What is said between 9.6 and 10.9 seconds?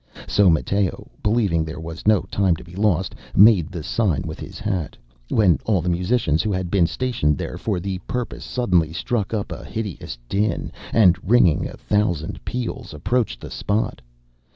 hideous din,